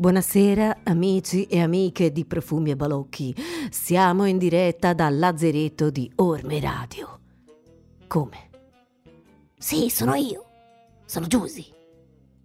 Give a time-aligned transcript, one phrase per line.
[0.00, 3.34] Buonasera amici e amiche di Profumi e Balocchi.
[3.68, 7.18] Siamo in diretta dal lazzeretto di Orme Radio.
[8.06, 8.50] Come?
[9.58, 10.44] Sì, sono io.
[11.04, 11.66] Sono Giusy.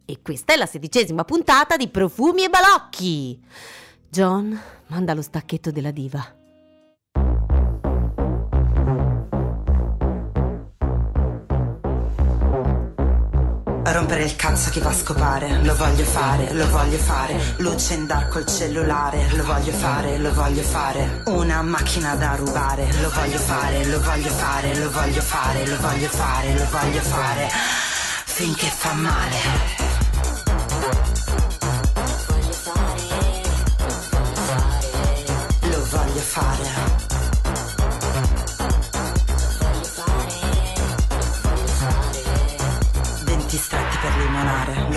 [0.03, 3.39] E questa è la sedicesima puntata di Profumi e Balocchi.
[4.09, 6.42] John, manda lo stacchetto della diva.
[13.85, 17.95] A rompere il cazzo chi va a scopare, lo voglio fare, lo voglio fare, luce
[17.95, 23.09] in dark col cellulare, lo voglio fare, lo voglio fare, una macchina da rubare, lo
[23.09, 27.49] voglio fare, lo voglio fare, lo voglio fare, lo voglio fare, lo voglio fare,
[28.25, 29.93] finché fa male.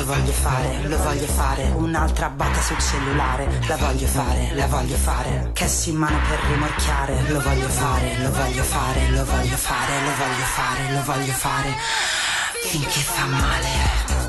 [0.06, 5.50] Voglio fare, lo voglio fare, un'altra batta sul cellulare, la voglio fare, la voglio fare,
[5.52, 10.14] cash in mano per rimorchiare, lo voglio fare, lo voglio fare, lo voglio fare, lo
[10.14, 11.74] voglio fare, lo voglio fare,
[12.62, 14.25] finché fa male.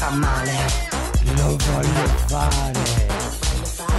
[0.00, 0.56] Fa male.
[1.36, 2.72] Lo voglio fare.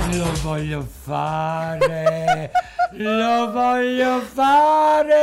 [0.10, 2.52] Lo voglio fare.
[2.94, 5.20] Lo voglio fare.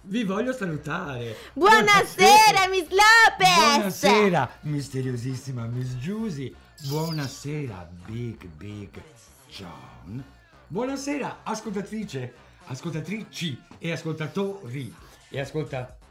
[0.00, 1.36] Vi voglio salutare.
[1.52, 3.56] Buonasera, Miss Lopez!
[3.56, 6.52] Buonasera, misteriosissima Miss Giusy.
[6.88, 9.00] Buonasera, Big Big
[9.48, 10.24] John.
[10.66, 12.34] Buonasera, ascoltatrice,
[12.66, 14.92] ascoltatrici e ascoltatori
[15.28, 16.02] e ascoltatori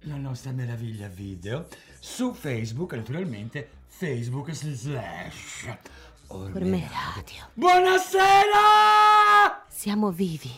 [0.00, 1.66] la nostra meraviglia video
[1.98, 5.66] su Facebook, naturalmente Facebook slash
[6.28, 6.96] Orme Orme Radio.
[7.14, 7.46] Radio.
[7.54, 9.64] Buonasera!
[9.68, 10.50] Siamo vivi.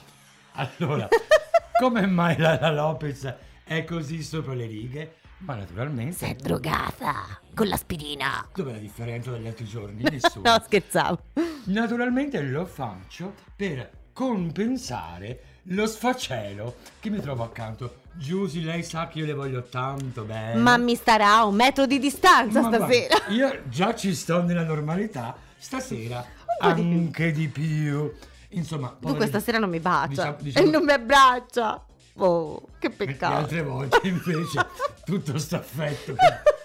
[0.53, 1.09] Allora,
[1.79, 5.15] come mai la, la Lopez è così sopra le righe?
[5.39, 6.17] Ma naturalmente...
[6.17, 8.49] Sei drogata con l'aspirina.
[8.53, 10.03] Dov'è la differenza dagli altri giorni?
[10.11, 10.51] Nessuno.
[10.51, 11.21] No, scherzavo.
[11.67, 18.01] Naturalmente lo faccio per compensare lo sfacelo che mi trovo accanto.
[18.15, 20.59] Giusy, lei sa che io le voglio tanto bene.
[20.61, 23.17] Ma mi starà a un metro di distanza Ma stasera.
[23.19, 26.25] guarda, io già ci sto nella normalità, stasera
[26.59, 26.91] po' di più.
[26.91, 28.13] anche di più.
[28.51, 31.85] Insomma, Tu questa sera non mi bacia diciamo- diciamo- e non mi abbraccia.
[32.21, 33.35] Oh, che Le peccato.
[33.37, 34.67] altre volte invece
[35.05, 36.15] tutto sto affetto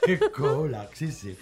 [0.01, 1.37] che, che cola, sì sì.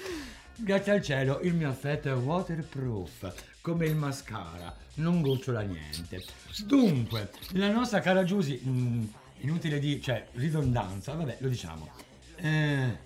[0.55, 6.23] Grazie al cielo il mio affetto è waterproof, come il mascara, non gocciola niente.
[6.65, 9.03] Dunque, la nostra cara Giusy, mm,
[9.39, 11.89] inutile di, cioè, ridondanza, vabbè, lo diciamo,
[12.35, 12.97] eh,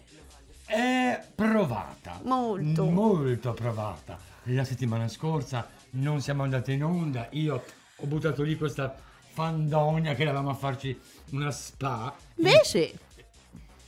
[0.65, 2.19] è provata.
[2.23, 2.85] Molto.
[2.85, 4.17] Molto provata.
[4.49, 7.63] La settimana scorsa non siamo andati in onda, io
[7.95, 8.95] ho buttato lì questa
[9.33, 10.97] fandonia che eravamo a farci
[11.31, 12.13] una spa.
[12.37, 12.93] Invece,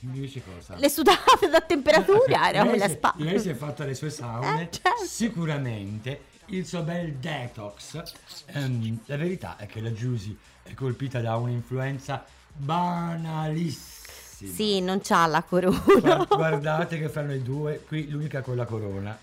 [0.00, 0.76] Invece cosa?
[0.76, 3.14] le sudate da temperatura nella si- spa.
[3.16, 5.04] lei si è fatta le sue saune, Eh, certo.
[5.06, 8.02] sicuramente il suo bel detox.
[8.46, 12.24] Ehm, la verità è che la Giusy è colpita da un'influenza
[12.54, 14.52] banalissima.
[14.54, 15.82] Sì, non c'ha la corona.
[15.84, 19.18] Gua- Guardate che fra noi due, qui l'unica con la corona.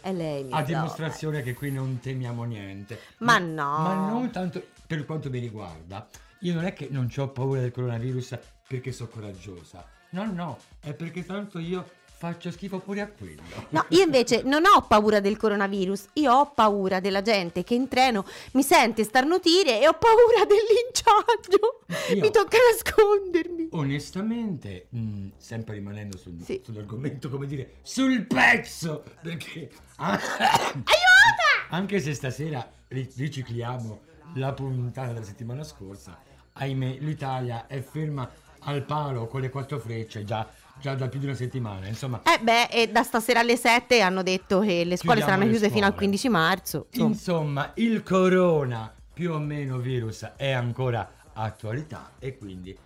[0.00, 0.62] È lei, mi A sa.
[0.62, 2.98] dimostrazione che qui non temiamo niente.
[3.18, 3.78] Ma no.
[3.78, 6.08] Ma non tanto per quanto mi riguarda.
[6.40, 9.84] Io non è che non ho paura del coronavirus perché sono coraggiosa.
[10.10, 11.88] No, no, è perché tanto io
[12.20, 13.40] faccio schifo pure a quello.
[13.70, 17.88] No, io invece non ho paura del coronavirus, io ho paura della gente che in
[17.88, 22.14] treno mi sente starnutire e ho paura del linciaggio.
[22.14, 23.68] Io- Mi tocca nascondermi.
[23.72, 26.60] Onestamente, mh, sempre rimanendo sul- Sì.
[26.62, 29.70] sull'argomento, come dire, sul pezzo, perché
[31.70, 34.00] anche se stasera ri- ricicliamo
[34.34, 36.18] la puntata della settimana scorsa,
[36.52, 38.30] ahimè, l'Italia è ferma
[38.64, 40.46] al palo con le quattro frecce già,
[40.80, 41.86] già da più di una settimana.
[41.86, 45.50] Insomma, Eh beh, e da stasera alle 7 hanno detto che le scuole saranno le
[45.50, 46.06] chiuse fino al scuole.
[46.06, 46.86] 15 marzo.
[46.90, 47.08] insomma.
[47.10, 52.76] insomma, il corona più o meno virus è ancora attualità e quindi,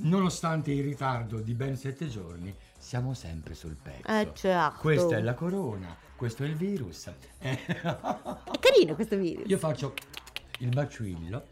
[0.00, 4.06] nonostante il ritardo di ben sette giorni, siamo sempre sul pezzo.
[4.06, 4.78] Eh certo.
[4.80, 7.10] Questa è la corona, questo è il virus.
[7.38, 9.44] Eh, È carino questo video.
[9.46, 9.94] Io faccio
[10.58, 11.46] il bacillo.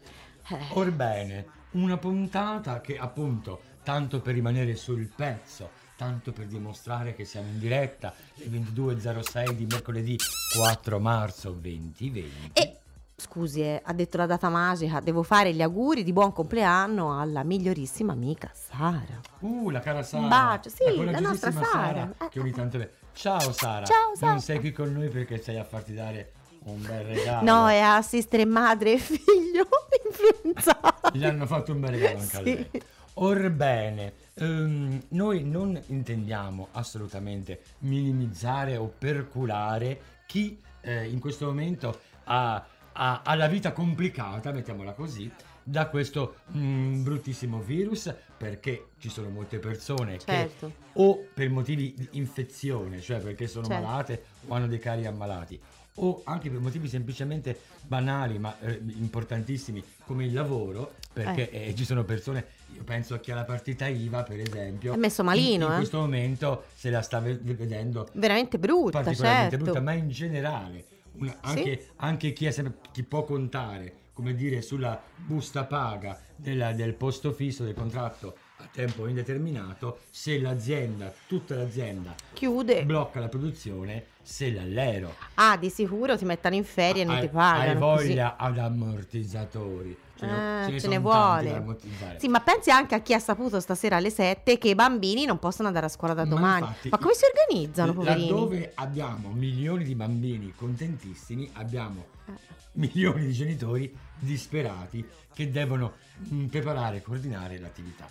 [0.49, 0.57] Eh.
[0.73, 7.47] Orbene, una puntata che appunto, tanto per rimanere sul pezzo, tanto per dimostrare che siamo
[7.47, 10.15] in diretta, le 22.06 di mercoledì
[10.55, 12.51] 4 marzo 2020.
[12.53, 12.77] E
[13.15, 17.43] scusi, eh, ha detto la data magica, devo fare gli auguri di buon compleanno alla
[17.43, 19.19] migliorissima amica Sara.
[19.39, 20.21] Uh, la cara Sara.
[20.23, 22.13] Un bacio, sì, la la nostra Sara.
[22.21, 22.77] Eh, Che ogni tanto...
[22.77, 23.83] le- Ciao Sara.
[23.83, 24.31] Ciao, Sara.
[24.33, 26.33] Non sei qui con noi perché stai a farti dare
[26.65, 27.43] un bel regalo.
[27.43, 29.67] No, è a assistere madre e figlio
[30.05, 31.17] influenzati.
[31.17, 32.53] Gli hanno fatto un bel regalo anche a Sì.
[32.53, 32.69] lei.
[33.19, 42.63] Orbene, ehm, noi non intendiamo assolutamente minimizzare o perculare chi eh, in questo momento ha,
[42.91, 45.31] ha- ha la vita complicata, mettiamola così,
[45.63, 50.67] da questo mm, bruttissimo virus, perché ci sono molte persone Certo.
[50.67, 53.83] che o per motivi di infezione, cioè perché sono Certo.
[53.83, 55.59] malate o hanno dei cari ammalati,
[55.95, 61.83] o anche per motivi semplicemente banali ma eh, importantissimi come il lavoro, perché eh, ci
[61.83, 65.65] sono persone, io penso a chi ha la partita IVA per esempio, È messo malino,
[65.65, 65.75] in, in eh.
[65.77, 69.63] questo momento se la sta ve- vedendo Veramente brutta, particolarmente certo.
[69.63, 74.99] brutta, ma in generale una- anche, anche chi, sempre- chi può contare, come dire, sulla
[75.15, 82.15] busta paga della- del posto fisso del contratto a tempo indeterminato, se l'azienda, tutta l'azienda
[82.33, 82.83] Chiude.
[82.85, 87.21] blocca la produzione, se l'allero Ah, di sicuro ti mettono in ferie e non hai,
[87.21, 87.69] ti pagano.
[87.69, 88.07] hai così.
[88.07, 91.77] voglia ad ammortizzatori, ce ne, Ah, ce ne ce ne vuole.
[92.17, 95.39] Sì, ma pensi anche a chi ha saputo stasera alle 7 che i bambini non
[95.39, 96.65] possono andare a scuola da Ma domani.
[96.65, 98.29] infatti, ma come si organizzano, poverini?
[98.29, 102.31] Laddove abbiamo milioni di bambini contentissimi, abbiamo Eh.
[102.73, 105.93] milioni di genitori disperati che devono
[106.33, 108.07] mm, preparare e coordinare l'attività.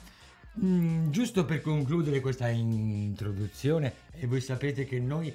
[0.65, 5.35] Mm, giusto per concludere questa introduzione, e voi sapete che noi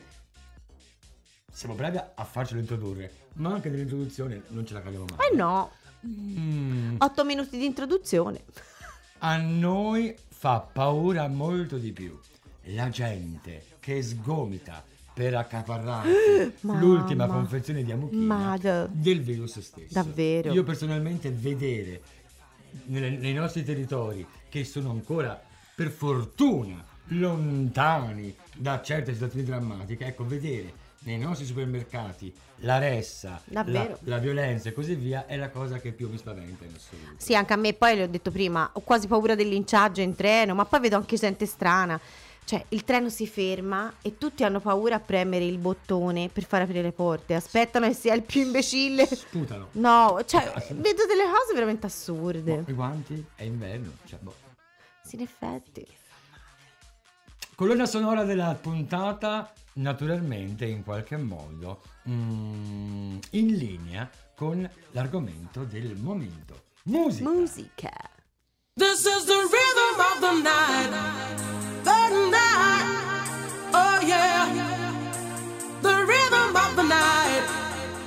[1.52, 5.28] siamo bravi a a farcelo introdurre, ma anche nell'introduzione non ce la caviamo mai.
[5.32, 5.72] Eh no,
[6.06, 8.42] Mm, 8 minuti di introduzione.
[9.20, 12.18] a noi fa paura molto di più
[12.66, 14.84] la gente che sgomita
[15.14, 18.88] per accaparrarsi l'ultima confezione di amuchina Madò.
[18.90, 19.94] del virus stesso.
[19.94, 20.52] Davvero?
[20.54, 22.02] Io personalmente vedere
[22.86, 25.40] nei nostri territori che sono ancora
[25.76, 30.74] per fortuna lontani da certe situazioni drammatiche, ecco, vedere
[31.04, 33.66] nei nostri supermercati la ressa, la,
[34.02, 37.14] la violenza e così via è la cosa che più mi spaventa in assoluto.
[37.18, 40.16] Sì, anche a me, poi le ho detto prima, ho quasi paura del linciaggio in
[40.16, 42.00] treno, ma poi vedo anche gente strana.
[42.44, 46.64] Cioè, il treno si ferma e tutti hanno paura a premere il bottone per far
[46.64, 47.34] aprire le porte.
[47.34, 49.06] Aspettano che sia il più imbecille.
[49.06, 49.70] Sputano.
[49.74, 52.58] No, cioè, vedo delle cose veramente assurde.
[52.58, 53.26] Boh, I guanti?
[53.36, 53.92] È inverno.
[54.06, 54.36] Cioè, boh.
[55.04, 55.88] Sì, in effetti.
[57.62, 66.64] Colonna sonora della puntata, naturalmente, in qualche modo, mm, in linea con l'argomento del momento.
[66.86, 67.30] Musica.
[67.30, 68.10] Musica.
[68.74, 70.90] This is the rhythm of the night.
[71.84, 72.98] The night.
[73.74, 74.48] Oh yeah.
[75.82, 77.46] The rhythm of the night.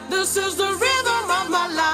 [0.09, 1.94] This is the rhythm of my life.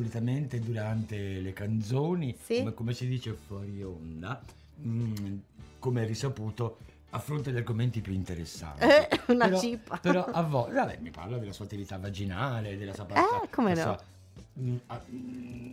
[0.00, 2.58] Solitamente durante le canzoni, Sì.
[2.58, 4.42] come, come si dice fuori onda,
[4.86, 5.36] mm,
[5.78, 6.76] come è risaputo,
[7.10, 8.84] affronta gli argomenti più interessanti.
[8.84, 9.96] Eh, una però, cippa.
[9.96, 13.72] Però a volte, vabbè, mi parla della sua attività vaginale, della sua parte Eh, come
[13.72, 13.80] no?
[13.80, 13.98] sua,
[14.60, 15.72] mm, a- mm,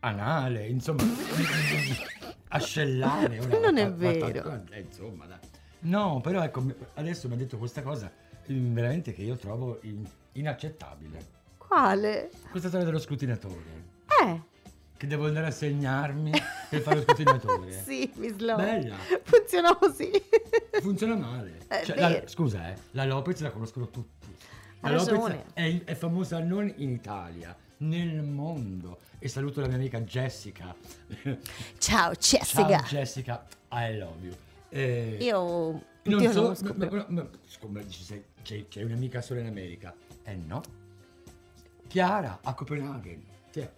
[0.00, 1.02] anale, insomma,
[2.48, 3.38] ascellare.
[3.40, 3.96] ora, Non è fa- fa-
[4.30, 4.62] vero.
[4.70, 5.38] eh, insomma, dai.
[5.80, 6.64] No, però ecco,
[6.94, 8.10] adesso mi ha detto questa cosa
[8.46, 11.36] veramente che io trovo in- inaccettabile.
[11.68, 12.30] Quale?
[12.50, 13.84] Questa storia dello scrutinatore.
[14.24, 14.40] Eh,
[14.96, 16.32] Che devo andare a segnarmi
[16.70, 17.70] per fare lo scrutinatore.
[17.84, 18.64] sì, Miss Lopez.
[18.82, 18.96] Bella.
[19.22, 20.10] Funziona così.
[20.80, 21.58] Funziona male.
[21.68, 24.34] È Cioè, la- scusa, eh, la Lopez la conoscono tutti.
[24.80, 28.98] La Lopez è, è famosa non in Italia, nel mondo.
[29.18, 30.74] E saluto la mia amica Jessica.
[31.22, 31.36] Ciao,
[31.78, 32.82] Ciao Jessica.
[32.86, 34.34] Jessica, I love you.
[34.70, 37.28] Eh, Io non so, conosco ma- ma-
[37.68, 39.94] ma- dici, sei- c'è, c'è un'amica solo in America.
[40.22, 40.62] Eh no.
[41.88, 43.22] Chiara a Copenaghen.
[43.50, 43.68] Tiè,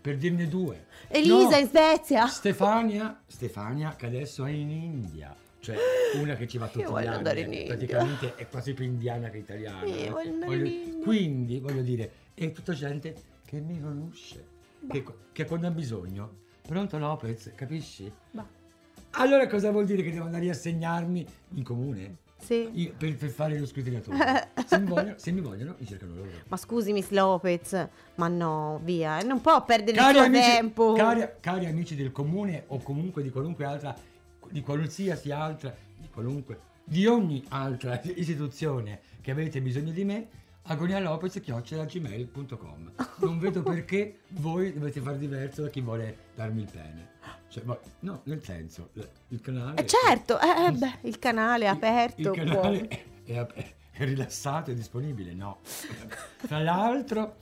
[0.00, 0.86] per dirne due.
[1.08, 1.56] Elisa No.
[1.56, 2.26] in Svezia.
[2.26, 5.76] Stefania, Stefania che adesso è in India, cioè
[6.14, 7.66] una che ci va tutti Io gli voglio anni, in eh, India.
[7.66, 9.84] praticamente è quasi più indiana che italiana.
[9.84, 10.10] Io eh.
[10.10, 11.04] voglio andare in India.
[11.04, 14.46] Quindi voglio dire, è tutta gente che mi conosce,
[14.88, 16.36] che, che quando ha bisogno,
[16.66, 18.10] pronto Lopez, capisci?
[18.30, 18.46] Bah.
[19.12, 22.16] Allora cosa vuol dire che devo andare a segnarmi in comune?
[22.40, 22.68] Sì.
[22.72, 24.50] Io- per, per fare lo scrutinatore.
[24.66, 26.28] se, mi vogliono, se mi vogliono, mi cercano loro.
[26.46, 30.50] Ma scusi, Miss Lopez, ma no, via, eh, non può perdere Cari il suo amici,
[30.50, 30.92] tempo.
[30.94, 33.94] cari, cari amici del comune o comunque di qualunque altra,
[34.50, 40.28] di qualsiasi altra, di qualunque, di ogni altra istituzione che avete bisogno di me,
[40.62, 47.16] agonialopez.gmail.com Non vedo perché voi dovete fare diverso da chi vuole darmi il pene.
[47.48, 48.90] Cioè, ma- no, nel senso,
[49.28, 49.80] il canale...
[49.82, 52.20] Eh, certo, eh, eh, beh, il canale è aperto.
[52.20, 52.88] Il canale
[53.24, 55.58] è, è- è rilassato e disponibile, no.
[56.46, 57.36] Tra l'altro,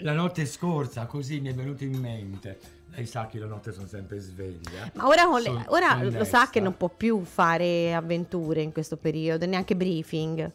[0.00, 2.60] la notte scorsa, così mi è venuto in mente,
[2.90, 4.90] lei sa che la notte sono sempre sveglia.
[4.94, 9.46] Ma ora, le- ora lo sa che non può più fare avventure in questo periodo,
[9.46, 10.52] neanche briefing.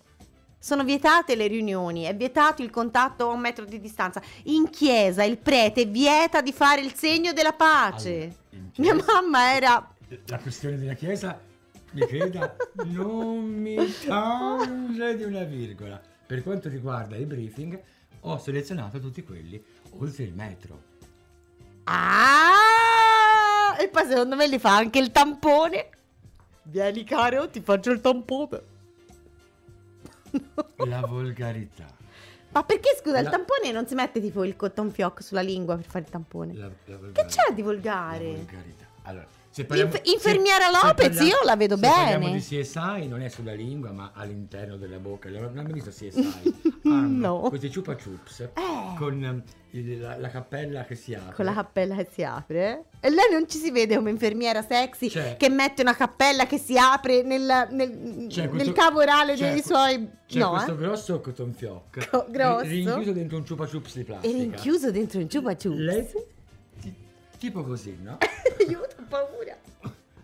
[0.64, 4.22] Sono vietate le riunioni, è vietato il contatto a un metro di distanza.
[4.44, 8.36] In chiesa il prete vieta di fare il segno della pace.
[8.52, 9.92] Allora, Mia mamma era...
[10.28, 11.42] La questione della Chiesa,
[11.94, 13.76] mi creda, non mi
[14.06, 16.00] tange di una virgola.
[16.28, 17.82] Per quanto riguarda i briefing,
[18.20, 19.60] ho selezionato tutti quelli
[19.98, 20.80] oltre il metro.
[21.86, 22.52] Ah!
[23.80, 25.90] E poi secondo me li fa anche il tampone.
[26.66, 28.70] Vieni caro, ti faccio il tampone.
[30.88, 31.86] La volgarità.
[32.54, 35.76] Ma perché scusa, il La- tampone non si mette tipo il cotton fioc sulla lingua
[35.76, 36.54] per fare il tampone?
[36.54, 38.26] La, la Che c'è di La volgare?
[38.36, 38.86] volgarità.
[39.04, 42.38] Allora, se Inf- infermiera se- se Lopez, parliamo- io la vedo se parliamo bene.
[42.38, 45.30] di CSI non è sulla lingua ma all'interno della bocca.
[45.30, 46.70] Non abbiamo visto CSI?
[46.92, 47.42] No.
[47.50, 48.50] questi chupa chups Eh.
[48.98, 51.36] con ehm, il- la, la cappella che si apre.
[51.36, 52.86] Con la cappella che si apre?
[53.00, 56.58] E lei non ci si vede come infermiera sexy C'è- che mette una cappella che
[56.58, 60.10] si apre nel, nel, nel questo- cavo orale c'è dei suoi...
[60.28, 60.78] C'è no, questo eh?
[60.78, 62.64] grosso cotton fioc Co- grosso?
[62.66, 64.38] ri- rinchiuso dentro un chupa chups di E plastica.
[64.38, 65.78] rinchiuso dentro un chupa chups.
[65.78, 66.08] Lei
[67.42, 68.20] tipo così, no?
[68.60, 69.58] Aiuto, ho paura.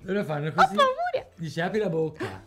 [0.01, 0.75] Loro fanno Ho così.
[0.75, 1.27] paura.
[1.35, 2.43] Dice apri la bocca.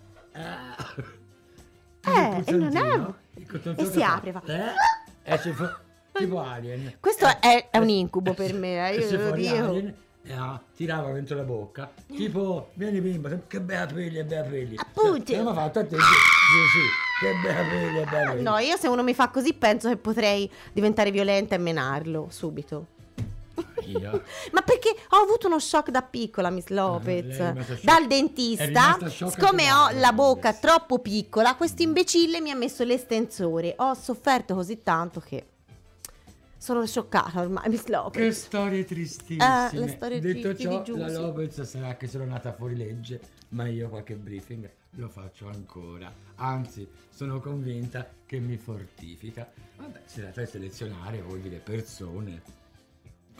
[2.02, 3.40] Eh, e non è-
[3.76, 5.64] e si fa- apre, fa- Eh, esce fu-
[6.12, 6.96] tipo alien.
[7.00, 9.54] Questo Eh, è, è un eh, incubo per me, eh, io lo fuori dico.
[9.56, 11.90] alien e ah, tirava dentro la bocca.
[12.06, 14.76] Tipo, vieni bimba, che bei capelli e bei capelli.
[14.78, 15.34] Appunto.
[15.48, 15.96] Ha fatto attento.
[15.96, 18.42] Sì, sì, che bei capelli e bei capelli.
[18.42, 22.86] No, io se uno mi fa così penso che potrei diventare violenta e menarlo subito.
[23.90, 24.22] Io.
[24.52, 27.36] Ma perché ho avuto uno shock da piccola, Miss Lopez.
[27.36, 27.82] shock.
[27.82, 33.74] Dal dentista, siccome ho la bocca troppo piccola, questo imbecille mi ha messo l'estensore.
[33.78, 35.46] Ho sofferto così tanto che
[36.56, 38.44] sono scioccata ormai, Miss Che Lopez.
[38.44, 39.70] storie tristissime.
[39.72, 41.08] Eh, le storie Detto ciò, la.
[41.08, 43.18] Lopez sarà che sono nata fuori legge,
[43.50, 46.12] ma io qualche briefing lo faccio ancora.
[46.36, 49.50] Anzi, sono convinta che mi fortifica.
[49.76, 52.42] Vabbè, si tratta di selezionare, vuol dire persone,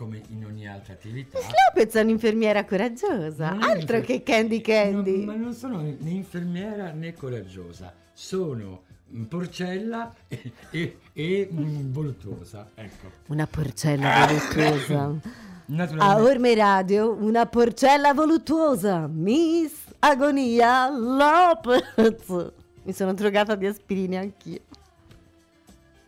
[0.01, 1.37] come in ogni altra attività.
[1.39, 5.19] Miss Lopez è un'infermiera coraggiosa, Non altro un'infer- che Candy Candy.
[5.19, 8.85] No, ma non sono né infermiera né coraggiosa, sono
[9.29, 12.71] porcella e, e- e, voluttuosa.
[12.75, 13.11] Ecco.
[13.27, 15.49] Una porcella voluttuosa.
[15.99, 16.21] A.
[16.21, 19.07] Orme Radio, una porcella voluttuosa.
[19.07, 22.53] Miss Agonia Lopez.
[22.85, 24.63] Mi sono drogata di aspirine anch'io.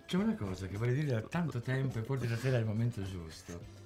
[0.07, 3.03] C'è una cosa che vorrei dire da tanto tempo e forse stasera è il momento
[3.03, 3.82] giusto.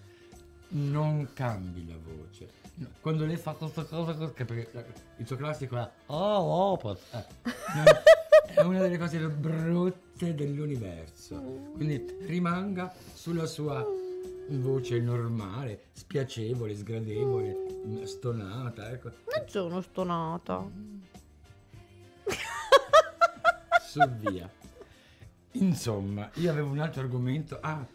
[0.76, 2.50] Non cambi la voce.
[2.74, 4.68] No, Quando lei fa questa cosa, perché
[5.16, 7.00] il suo classico è Oh, Lopez.
[7.12, 11.40] Eh, è una delle cose brutte dell'universo.
[11.74, 13.82] Quindi rimanga sulla sua
[14.48, 17.56] voce normale, spiacevole, sgradevole,
[18.04, 19.08] stonata, ecco.
[19.34, 20.68] Non sono stonata.
[23.80, 24.50] su via.
[25.52, 27.58] Insomma, io avevo un altro argomento.
[27.62, 27.86] Ah,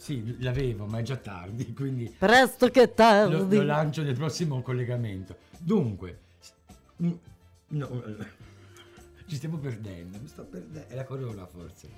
[0.00, 3.56] sì, l'avevo, ma è già tardi, quindi Presto che lo, tardi.
[3.56, 5.36] lo lancio nel prossimo collegamento.
[5.58, 6.18] Dunque,
[6.96, 8.02] no,
[9.28, 10.88] ci stiamo perdendo, mi sto perdendo.
[10.88, 11.90] È la corona forse,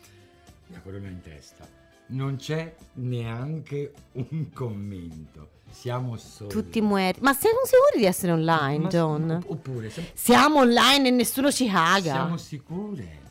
[0.67, 1.65] la corona in testa.
[2.09, 6.51] Non c'è neanche un commento, siamo soli.
[6.51, 7.21] Tutti muerti.
[7.23, 9.45] Ma siamo sicuri di essere online, Ma- John?
[9.47, 12.01] Oppure, siamo, Siamo online e nessuno ci caga.
[12.01, 13.22] siamo sicure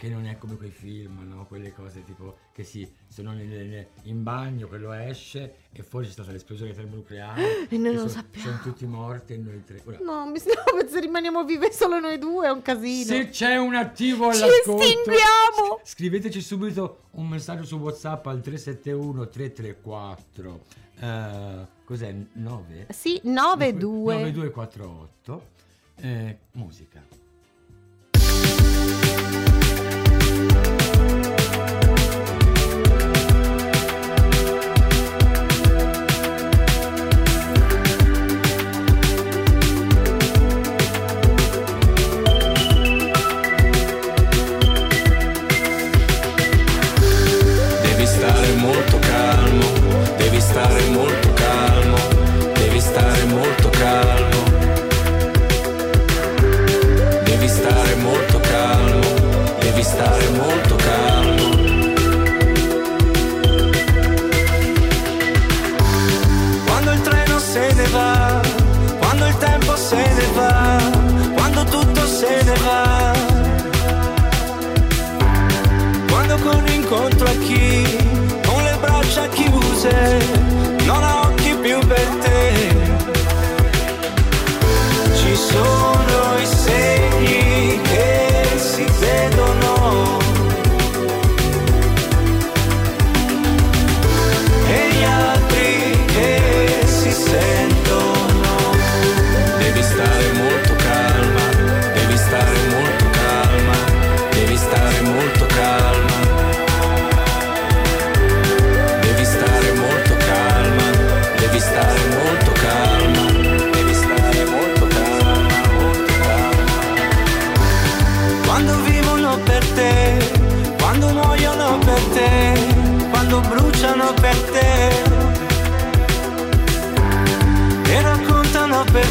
[0.00, 1.44] che non è come quei film, no?
[1.46, 6.12] Quelle cose tipo che sì, sono nel- nel- in bagno, quello esce e fuori c'è
[6.12, 7.68] stata l'esplosione termonucleare.
[7.68, 8.46] E noi non lo sono- sappiamo.
[8.48, 9.82] Sono tutti morti e noi tre.
[9.84, 13.04] Ora, No, mi sembra se rimaniamo vive solo noi due è un casino.
[13.04, 15.80] Se c'è un attivo Ci all'ascolto, estinguiamo!
[15.82, 20.64] s- scriveteci subito un messaggio su WhatsApp al 371 334
[20.98, 22.14] eh, cos'è?
[22.32, 22.86] 9?
[22.88, 23.80] Sì, 9-2.
[24.14, 25.46] 9248
[25.96, 27.02] eh, musica.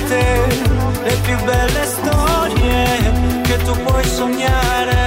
[0.09, 0.25] Te
[1.03, 2.83] le più belle storie
[3.47, 5.03] che tu puoi sognare.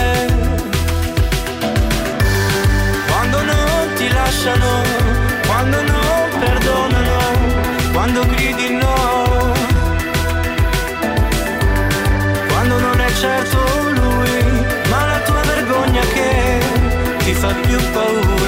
[3.11, 4.71] Quando non ti lasciano,
[5.49, 7.19] quando non perdonano,
[7.93, 9.53] quando gridi no,
[12.51, 13.59] quando non è certo
[14.01, 14.35] lui,
[14.91, 16.31] ma la tua vergogna che
[17.25, 18.42] ti fa più paura.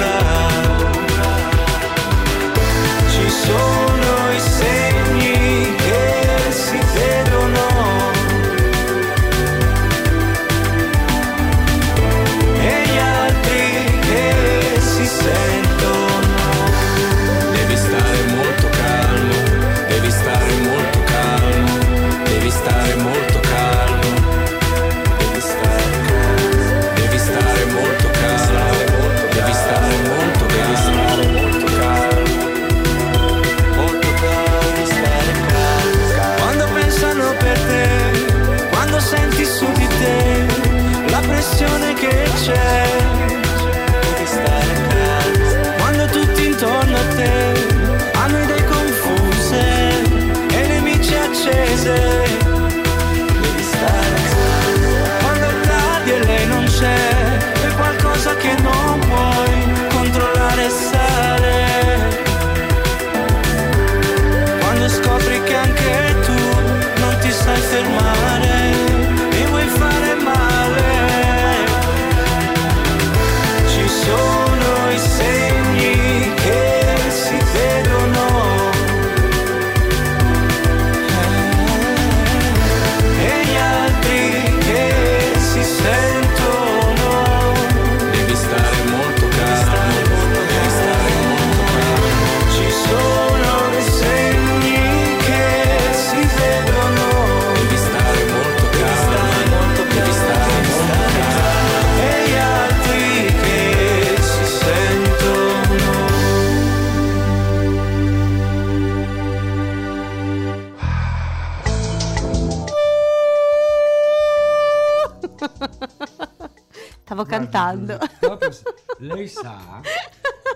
[117.15, 117.97] Stavo Guardi, cantando.
[118.99, 119.81] Lei sa,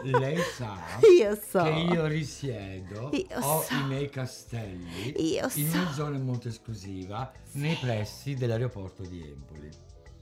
[0.04, 0.78] lei sa
[1.18, 1.62] Io so.
[1.64, 3.74] che io risiedo, Io ho so.
[3.74, 5.94] i miei castelli Io in una so.
[5.94, 9.70] zona molto esclusiva nei pressi dell'aeroporto di Empoli.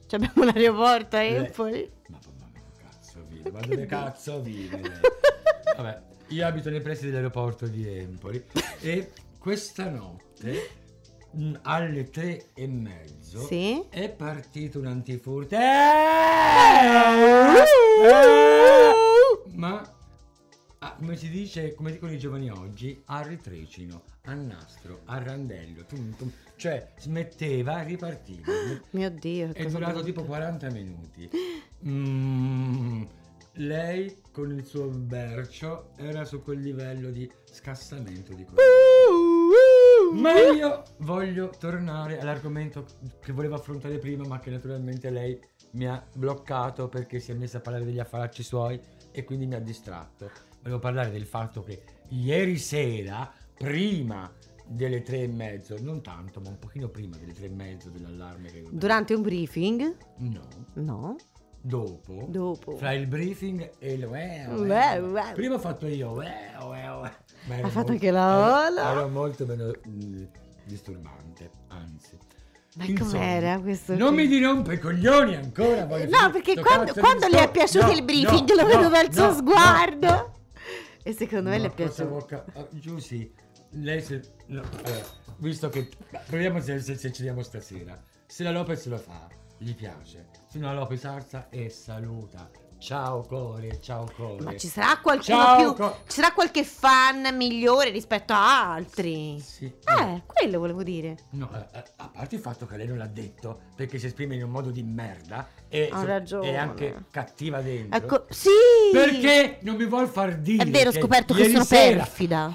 [0.06, 1.90] Ci abbiamo un aeroporto a Empoli.
[2.08, 3.50] Ma mamma mia, cazzo vive?
[3.52, 5.00] Ma dove cazzo vive lei?
[5.76, 8.44] Vabbè, io abito nei pressi dell'aeroporto di Empoli
[8.80, 10.70] e questa notte
[11.32, 12.66] mh, alle tre e
[13.28, 13.84] mezzo Sì.
[13.90, 15.56] è partito un antifurto.
[19.54, 19.94] Ma
[20.78, 25.84] ah, come si dice, come dicono i giovani oggi, a ritrecino, a nastro, a randello,
[25.84, 26.32] tum, tum.
[26.56, 28.52] cioè smetteva, ripartiva.
[28.90, 29.52] Mio Dio.
[29.52, 31.28] È durato tipo 40 minuti.
[31.86, 33.04] Mm,
[33.52, 38.87] lei con il suo bercio era su quel livello di scassamento di colore.
[40.12, 42.84] Ma io voglio tornare all'argomento
[43.20, 45.38] che volevo affrontare prima, ma che naturalmente lei
[45.72, 48.80] mi ha bloccato perché si è messa a parlare degli affaracci suoi
[49.12, 50.30] e quindi mi ha distratto.
[50.62, 54.30] Volevo parlare del fatto che ieri sera, prima
[54.66, 58.50] delle tre e mezzo, non tanto, ma un pochino prima delle tre e mezzo dell'allarme
[58.50, 59.96] che Durante un briefing?
[60.18, 61.16] No, No.
[61.60, 62.26] dopo.
[62.28, 62.76] Dopo.
[62.76, 64.46] Fra il briefing e il uè,
[64.98, 65.32] uè.
[65.34, 67.12] Prima ho fatto io uè, uè, uè.
[67.56, 68.90] Ha fatto molto- anche la ola.
[68.90, 70.24] Era, molto meno mm,
[70.64, 72.16] disturbante, anzi.
[72.76, 73.96] Ma Insomma, com'era questo?
[73.96, 74.16] Non qui?
[74.22, 75.84] mi dirompe i coglioni ancora.
[75.84, 79.12] No, perché quando, quando le è piaciuto No, il briefing, no, lo vedo no, dal
[79.12, 80.32] suo sguardo.
[81.02, 82.06] E secondo me le è piaciuto.
[82.08, 83.32] vuol ca- ah, Giù sì,
[83.70, 84.20] lei se...
[84.48, 84.68] allora,
[85.38, 85.88] visto che...
[86.26, 88.00] Proviamo se, se, se ci diamo stasera.
[88.26, 90.26] Se la Lopez lo fa, gli piace.
[90.48, 92.48] Se no la Lopez alza e saluta.
[92.78, 94.44] Ciao Core, ciao Core.
[94.44, 95.74] Ma ci sarà qualcuno Ciao, più.
[95.84, 99.40] co- Ci sarà qualche fan migliore rispetto a altri.
[99.40, 99.64] Sì.
[99.66, 101.16] Eh, quello volevo dire.
[101.30, 104.36] No, eh, eh, a parte il fatto che lei non l'ha detto perché si esprime
[104.36, 106.50] in un modo di merda e Ha so- ragione.
[106.52, 107.98] è anche cattiva dentro.
[107.98, 108.48] Ecco, sì!
[108.92, 112.52] Perché non mi vuol far dire È vero, ho scoperto che sono sera- perfida.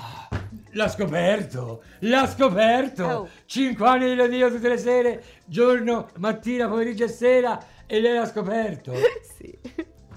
[0.75, 3.03] L'ha scoperto, l'ha scoperto.
[3.03, 3.29] Oh.
[3.45, 8.25] Cinque anni di Dio tutte le sere, giorno, mattina, pomeriggio e sera e lei l'ha
[8.25, 8.93] scoperto.
[9.37, 9.59] Sì.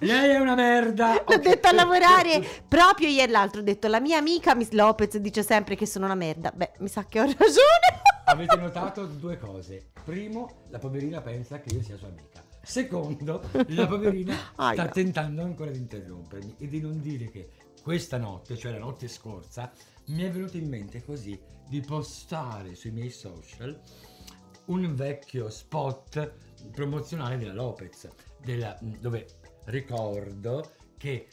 [0.01, 1.15] Lei è una merda.
[1.15, 1.39] L'ho Ok.
[1.41, 3.61] detto a lavorare proprio ieri l'altro.
[3.61, 6.53] Ho detto la mia amica Miss Lopez dice sempre che sono una merda.
[6.55, 8.03] Beh, mi sa che ho ragione.
[8.27, 9.91] Avete notato due cose.
[10.05, 12.43] Primo, la poverina pensa che io sia sua amica.
[12.63, 14.87] Secondo, la poverina sta Aia.
[14.89, 17.49] tentando ancora di interrompermi e di non dire che
[17.83, 19.71] questa notte, cioè la notte scorsa,
[20.07, 23.81] mi è venuto in mente così di postare sui miei social
[24.67, 26.33] un vecchio spot
[26.73, 28.09] promozionale della Lopez,
[28.43, 29.27] della- dove
[29.67, 31.29] ricordo che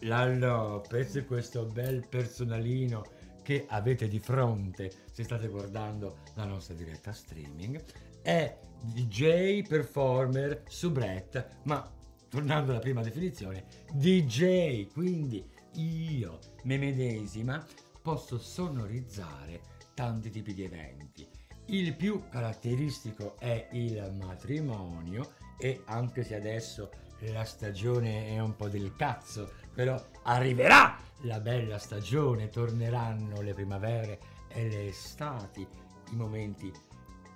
[0.00, 3.04] la Lopez, questo bel personalino
[3.42, 7.82] che avete di fronte se state guardando la nostra diretta streaming,
[8.22, 11.88] è DJ performer soubrette, ma
[12.28, 17.64] tornando alla prima definizione, DJ, quindi io, me medesima,
[18.00, 19.60] posso sonorizzare
[19.94, 21.28] tanti tipi di eventi.
[21.66, 28.68] Il più caratteristico è il matrimonio e anche se adesso la stagione è un po'
[28.68, 29.94] del cazzo, però
[30.24, 35.64] arriverà la bella stagione, torneranno le primavere e le estati,
[36.10, 36.72] i momenti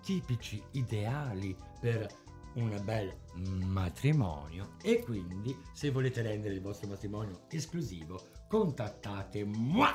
[0.03, 2.13] tipici, ideali per
[2.55, 3.15] un bel
[3.65, 4.73] matrimonio.
[4.83, 9.95] E quindi se volete rendere il vostro matrimonio esclusivo contattate moi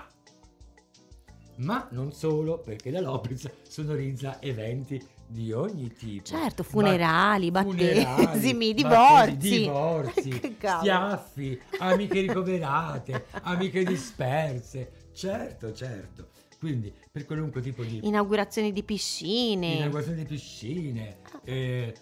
[1.58, 8.74] ma non solo perché la Lopez sonorizza eventi di ogni tipo Certo, funerali, Ba- battesimi,
[8.76, 9.38] divorzi.
[9.38, 16.28] divorzi schiaffi amiche ricoverate amiche disperse certo certo
[16.60, 19.74] quindi per qualunque tipo di Inaugurazioni di piscine.
[19.74, 21.96] inaugurazione di piscine eh,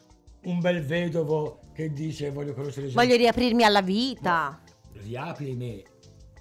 [0.43, 4.59] un bel vedovo che dice voglio conoscere gente Voglio riaprirmi alla vita.
[4.93, 5.83] riapri me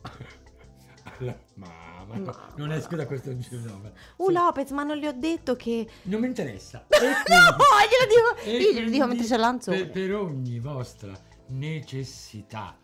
[1.19, 2.37] Alla- mamma No.
[2.57, 5.87] non esco da questo no, Uh, Lopez, ma non le ho detto che.
[6.05, 8.51] non mi interessa No, E glielo dico.
[8.51, 9.77] Io glielo dico mentre quindi c'è l'anzone.
[9.87, 11.13] per, per ogni vostra
[11.49, 12.77] necessità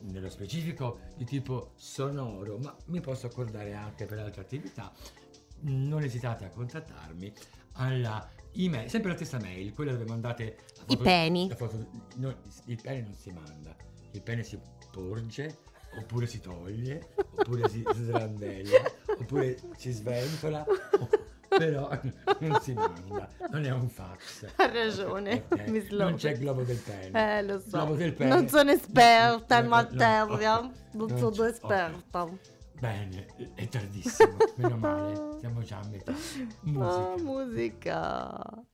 [0.00, 4.92] nello specifico di tipo sonoro ma mi posso accordare anche per altre attività
[5.60, 7.32] non esitate a contattarmi
[7.74, 11.50] alla email sempre la stessa mail quella dove mandate la I peni.
[11.54, 12.34] foto- no,
[12.66, 13.74] il pene non si manda
[14.10, 14.58] il pene si
[14.90, 15.56] porge
[15.98, 18.78] oppure si toglie oppure si srandella
[19.18, 20.64] oppure si sventola
[21.48, 21.88] però
[22.40, 26.20] non si manda non è un fax Ha ragione, Ok, Miss non Lopez.
[26.22, 27.68] c'è globo del pene Eh, lo so.
[27.70, 28.34] Globo del pene.
[28.34, 30.60] Non sono esperta in no, materia.
[30.60, 30.72] no.
[30.92, 32.28] Non Non sono esperta.
[32.80, 36.16] bene è tardissimo meno male siamo già a metà Ah,
[36.62, 38.64] musica musica.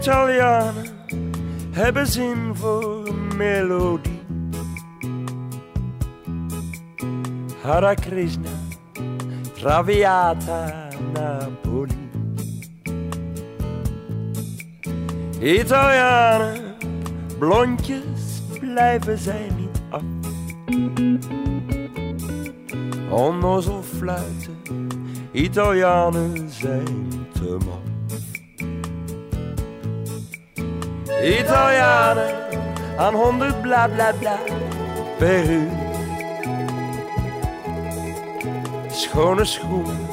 [0.00, 0.86] Italianen
[1.70, 4.22] hebben zin voor melodie.
[7.62, 8.50] Hare Krishna,
[9.54, 12.10] Traviata Napoli.
[15.40, 16.76] Italianen,
[17.38, 20.02] blondjes blijven zij niet af.
[23.10, 24.86] Onnozel fluiten,
[25.32, 27.89] Italianen zijn te man.
[31.22, 32.34] Italianen
[32.96, 34.38] aan honderd bla bla bla
[35.18, 35.70] per uur.
[38.90, 40.08] Schone schoenen,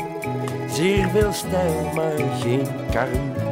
[0.69, 3.45] zeer veel stijl, maar geen karuur.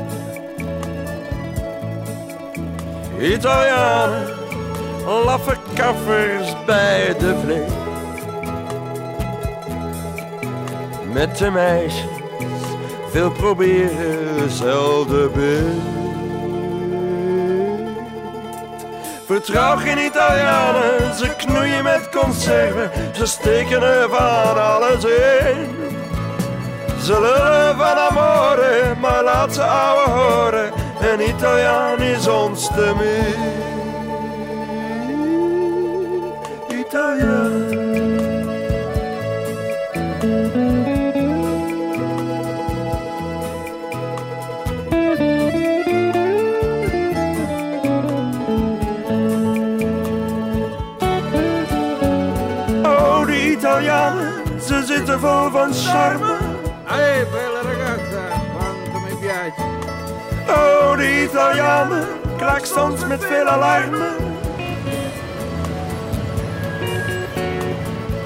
[3.19, 4.27] Italianen,
[5.05, 7.71] laffe kaffers bij de vlees.
[11.13, 12.09] Met de meisjes,
[13.09, 15.94] veel proberen, zelden beet.
[19.25, 25.75] Vertrouw geen Italianen, ze knoeien met conserven, ze steken er van alles in.
[27.01, 33.35] Ze lullen van amore, maar laat ze ouwe horen, een Italiaan is ons te meer.
[36.79, 37.65] Italiaan.
[55.15, 56.37] Zitten vol van charme.
[56.87, 58.21] Ehi, bella ragazza,
[58.53, 59.63] quanto mi piace.
[60.47, 64.15] Oh, die Italianen, klakstons met veel alarmen.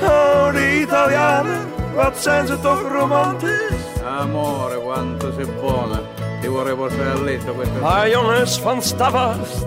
[0.02, 3.88] Oh, die Italianen, wat zijn ze toch romantisch.
[4.20, 6.02] Amore, quanto sei buona.
[6.42, 9.66] Ti vorrei portare a letto questa Maar jongens van Stavast,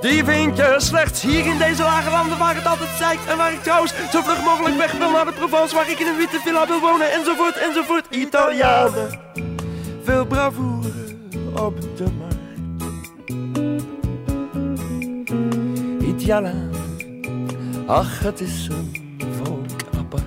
[0.00, 2.66] die vind je slechts hier in deze lage landen waar het
[3.00, 6.06] en waar ik trouwens zo vlug mogelijk weg wil naar de Provence waar ik in
[6.06, 8.06] een witte villa wil wonen enzovoort enzovoort.
[8.10, 9.20] Italianen,
[10.02, 10.92] veel bravoure
[11.54, 12.36] op de markt.
[16.02, 16.70] Italianen,
[17.86, 20.24] ach het is een volk apart.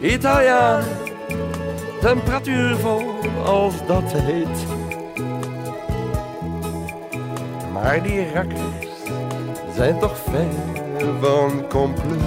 [0.00, 0.88] Italianen,
[2.00, 4.66] temperatuurvol als dat heet.
[7.72, 8.69] Maar die rakkers
[9.80, 10.46] zijn toch ver
[11.20, 12.20] van compleet.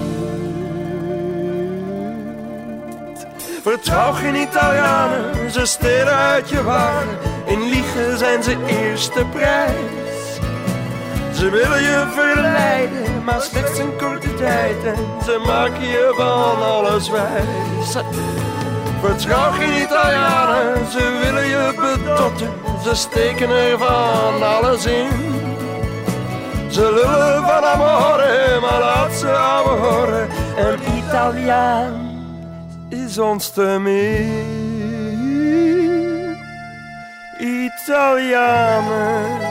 [3.61, 7.17] Vertrouw geen Italianen, ze stelen uit je wagen.
[7.45, 10.39] In liegen zijn ze eerste prijs.
[11.33, 14.83] Ze willen je verleiden, maar slechts een korte tijd.
[14.85, 17.95] En ze maken je van alles wijs.
[19.01, 22.51] Vertrouw geen Italianen, ze willen je bedotten.
[22.83, 25.33] Ze steken er van alles in.
[26.73, 30.29] Ze lullen van amore, maar laat ze ouwe horen.
[30.57, 32.11] Een Italiaan
[32.89, 34.51] is ons te meer.
[37.39, 39.41] Italianen.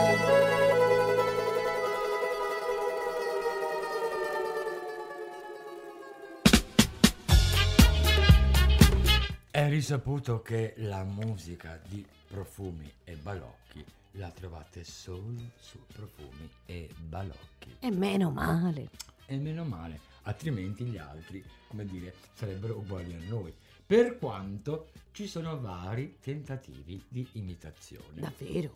[9.51, 16.89] È risaputo che la musica di Profumi e Balocchi la trovate solo su Profumi e
[16.97, 17.77] Balocchi.
[17.79, 18.89] E meno male.
[19.25, 23.53] E meno male, altrimenti gli altri, come dire, sarebbero uguali a noi.
[23.85, 28.19] Per quanto ci sono vari tentativi di imitazione.
[28.21, 28.75] Davvero?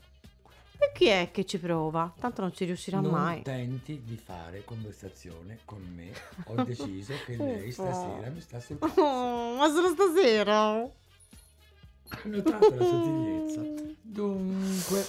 [0.80, 2.13] E chi è che ci prova?
[2.19, 3.41] Tanto non ci riuscirà non mai.
[3.41, 6.12] tenti di fare conversazione con me.
[6.45, 10.88] Ho deciso che lei stasera mi sta sul Oh, ma solo stasera?
[12.10, 13.96] Ho notato la sottigliezza.
[14.02, 15.06] Dunque,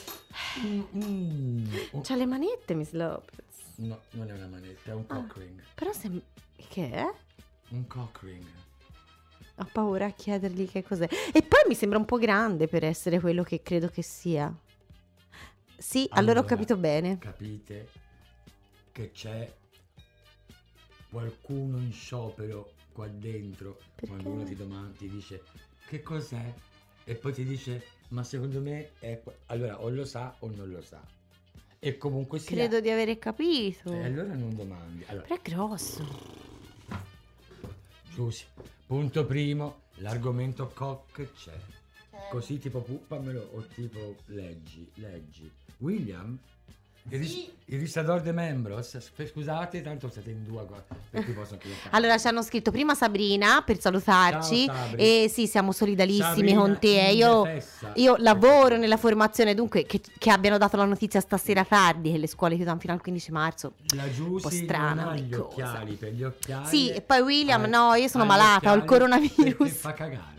[0.60, 3.76] mm, mm, oh, C'ha le manette, Miss Lopez.
[3.76, 5.62] no, non è una manetta, è un cock ring.
[5.74, 6.10] Però se...
[6.68, 7.06] Che è?
[7.70, 8.44] Un cock ring.
[9.60, 11.08] Ho paura a chiedergli che cos'è.
[11.32, 14.52] E poi mi sembra un po' grande per essere quello che credo che sia.
[15.76, 17.18] Sì, allora, ho capito bene.
[17.18, 17.88] Capite
[18.92, 19.52] che c'è
[21.10, 24.06] qualcuno in sciopero qua dentro Perché?
[24.06, 25.42] quando uno ti domanda, ti dice
[25.86, 26.52] che cos'è
[27.08, 29.38] e poi ti dice ma secondo me è que-".
[29.46, 31.00] allora o lo sa o non lo sa
[31.78, 33.90] e comunque sia Credo di avere capito.
[33.92, 36.06] e allora non domandi allora Però è grosso.
[38.12, 38.44] Giusy
[38.86, 41.54] punto primo l'argomento cock c'è
[42.30, 46.38] così tipo puppamelo o tipo leggi leggi William
[47.10, 48.98] Il, ris- il rissador de membros.
[49.30, 51.68] Scusate, tanto siete in due qua, perché posso anche.
[51.90, 56.78] Allora ci hanno scritto prima Sabrina per salutarci Ciao, e sì siamo solidarissimi Sabrina con
[56.78, 57.10] te.
[57.14, 57.46] Io,
[57.94, 62.26] io lavoro nella formazione dunque che, che abbiano dato la notizia stasera tardi che le
[62.26, 63.72] scuole chiudono fino al 15 marzo.
[63.94, 66.66] La un po' Giussi strana gli occhiali per gli occhiali.
[66.66, 69.70] Sì, e poi William, Ha- no, io sono malata, ho il coronavirus.
[69.70, 70.37] Fa cagare.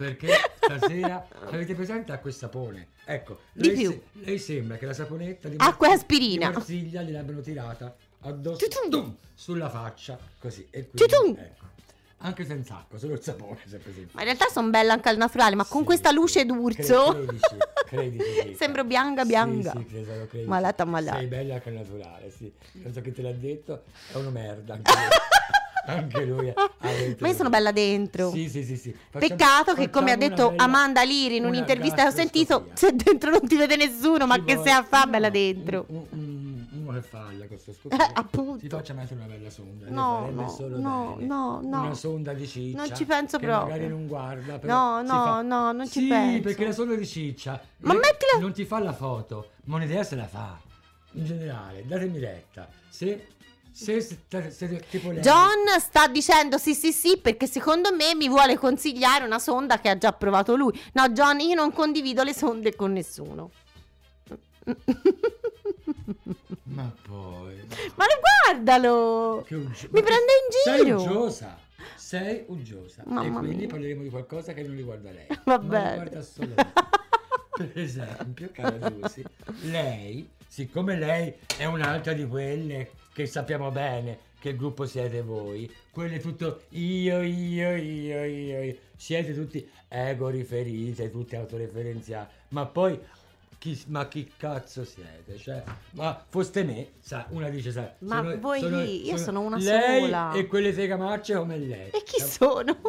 [0.00, 2.86] Perché stasera avete presente acqua e sapone?
[3.04, 3.90] Ecco, Di lei, più.
[3.90, 6.48] se- lei sembra che la saponetta di Acqua e aspirina.
[6.48, 8.88] di Marsiglia gliel'abbiano tirata addosso Tutum.
[8.88, 10.66] dum, sulla faccia, così.
[10.70, 11.36] E quindi, Tutum.
[11.38, 11.68] ecco.
[12.22, 14.10] Anche senza acqua, solo il sapone, sempre sempre.
[14.12, 16.14] Ma in realtà sono bella anche al naturale, ma con Sì, questa sì.
[16.14, 18.56] luce d'urso Cre- credici, credici, Rita.
[18.64, 19.72] sembro bianca bianca.
[19.76, 20.44] Sì, credo, credici.
[20.48, 21.16] Malata, malata.
[21.18, 22.50] Sei bella anche al naturale, sì.
[22.72, 24.92] Non so chi te l'ha detto, è una merda anche.
[25.86, 26.52] anche lui
[27.18, 28.30] Ma io sono bella dentro.
[28.30, 28.92] Sì, sì, sì, sì.
[29.10, 32.92] Facciamo- Peccato che, come ha detto bella- Amanda Liri in un'intervista che ho sentito, se
[32.94, 35.84] dentro non ti vede nessuno, ma che sei a fa no, bella dentro.
[35.88, 38.10] un- un- uno che faglia questo Eh, scopare.
[38.14, 38.58] appunto.
[38.60, 39.84] Si faccia mettere una bella sonda.
[39.86, 41.80] le No, no, solo no, no, no.
[41.82, 42.76] Una sonda di ciccia.
[42.76, 43.68] Non ci penso proprio.
[43.70, 44.58] magari non guarda.
[44.62, 46.40] No, no, fa- no, non ci Sì, penso.
[46.42, 47.60] perché la sonda di ciccia.
[47.78, 50.58] Ma lei mettila- Non ti fa la foto, ma un'idea se la fa.
[51.12, 52.68] In generale, datemi retta.
[52.88, 53.26] Se,
[53.72, 54.84] se, se, se-.
[55.20, 59.88] John sta dicendo sì, sì, sì, perché secondo me mi vuole consigliare una sonda che
[59.88, 60.78] ha già provato lui.
[60.92, 63.50] No, John, io non condivido le sonde con nessuno.
[66.64, 67.56] Ma poi...
[67.96, 68.04] Ma
[68.46, 69.42] guardalo!
[69.46, 71.00] Che uggi- Mi ma prende in Sei giro.
[71.02, 71.58] uggiosa.
[71.96, 73.02] Sei uggiosa.
[73.02, 73.66] e Mamma quindi mia.
[73.68, 75.26] parleremo di qualcosa che non riguarda lei.
[75.44, 76.08] Va bene.
[77.60, 79.22] Per esempio, cara Giussi,
[79.62, 86.18] lei, siccome lei è un'altra di quelle che sappiamo bene che gruppo siete voi, quelle
[86.18, 88.76] tutto io, io, io, io, io.
[88.96, 92.98] siete tutti ego riferite, tutti autoreferenziali, ma poi
[93.58, 95.36] chi, ma chi cazzo siete?
[95.36, 100.00] Cioè, ma foste me, sa, una dice, sa, Ma voi lì, io sono una lei
[100.04, 100.32] sola.
[100.32, 101.90] e quelle tegamacce come lei.
[101.90, 102.78] E chi sono?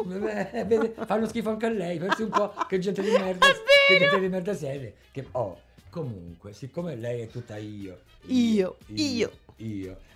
[0.52, 3.52] Eh, vede, fanno schifo anche a lei, pensi un po' che gente di merda, È
[3.86, 4.94] che gente di merda siete.
[5.10, 5.60] Che, oh,
[5.90, 7.98] comunque, siccome lei è tutta io,
[8.28, 9.04] Io, io.
[9.04, 9.30] io,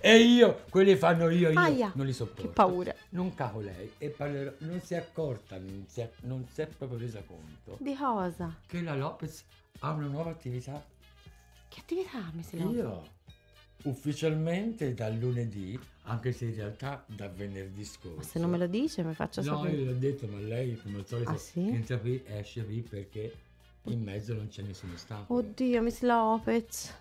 [0.01, 2.43] e io, quelli fanno io, io, Aia, non li sopporto.
[2.43, 2.95] che paura.
[3.11, 6.67] Non cago lei e parlerò, non si è accorta, non si è, non si è
[6.67, 8.55] proprio resa conto Di cosa?
[8.67, 9.45] che la Lopez
[9.81, 10.85] ha una nuova attività.
[11.69, 12.75] Che attività mi si nota?
[12.77, 13.15] Io
[13.85, 18.17] ufficialmente dal lunedì, anche se in realtà da venerdì scorso.
[18.17, 19.77] Ma se non me lo dice mi faccio No, sapere.
[19.77, 21.61] io l'ho detto, ma lei come al solito Ah, sì?
[21.69, 23.33] entra qui, esce qui perché
[23.85, 25.33] in mezzo non c'è nessuno stato.
[25.33, 26.93] Oddio, Miss Lopez.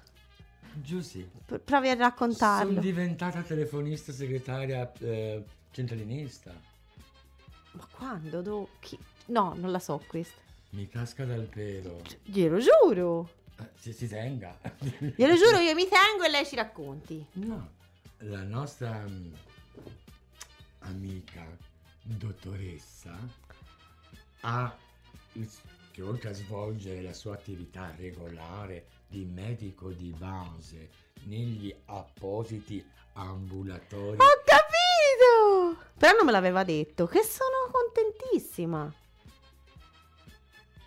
[0.82, 2.80] Giussi, P- Provi a sono raccontarlo.
[2.80, 6.54] diventata telefonista segretaria eh, centralinista.
[7.72, 8.42] Ma quando?
[8.42, 10.40] Do- chi- No, non la so questa.
[10.72, 12.02] Mi casca dal pelo.
[12.24, 13.30] Glielo giuro.
[13.58, 14.58] Eh, si, si tenga.
[15.16, 17.26] Glielo giuro, io mi tengo e lei ci racconti.
[17.34, 17.70] No,
[18.20, 19.34] la nostra mm,
[20.80, 21.46] amica
[22.04, 23.18] dottoressa
[24.42, 24.78] ha,
[25.92, 28.86] che oltre a svolgere la sua attività regolare
[29.16, 30.90] di medico di base
[31.24, 34.18] negli appositi ambulatori.
[34.18, 35.82] Ho capito!
[35.98, 38.94] Però non me l'aveva detto, che sono contentissima.